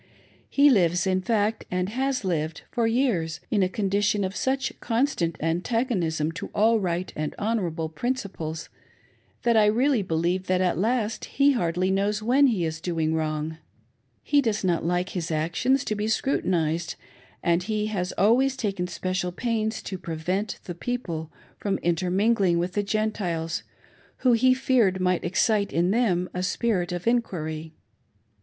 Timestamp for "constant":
4.79-5.37